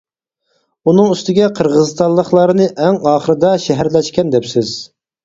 ئۇنىڭ 0.91 1.11
ئۈستىگە 1.15 1.49
قىرغىزىستانلىقلارنى 1.59 2.65
ئەڭ 2.87 2.97
ئاخىرىدا 3.13 3.53
شەھەرلەشكەن 3.67 4.33
دەپسىز. 4.39 4.73